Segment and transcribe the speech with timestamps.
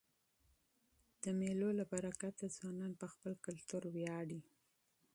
[1.23, 4.41] د مېلو له برکته ځوانان په خپل کلتور وياړي.